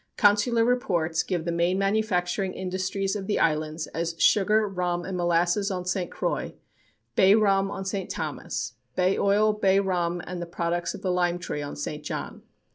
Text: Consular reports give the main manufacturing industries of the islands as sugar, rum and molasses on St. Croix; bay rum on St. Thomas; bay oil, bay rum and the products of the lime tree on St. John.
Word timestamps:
Consular 0.17 0.65
reports 0.65 1.21
give 1.21 1.45
the 1.45 1.51
main 1.51 1.77
manufacturing 1.77 2.53
industries 2.53 3.15
of 3.15 3.27
the 3.27 3.37
islands 3.37 3.85
as 3.85 4.15
sugar, 4.17 4.67
rum 4.67 5.05
and 5.05 5.15
molasses 5.15 5.69
on 5.69 5.85
St. 5.85 6.09
Croix; 6.09 6.55
bay 7.15 7.35
rum 7.35 7.69
on 7.69 7.85
St. 7.85 8.09
Thomas; 8.09 8.73
bay 8.95 9.15
oil, 9.19 9.53
bay 9.53 9.79
rum 9.79 10.19
and 10.25 10.41
the 10.41 10.47
products 10.47 10.95
of 10.95 11.03
the 11.03 11.11
lime 11.11 11.37
tree 11.37 11.61
on 11.61 11.75
St. 11.75 12.03
John. 12.03 12.41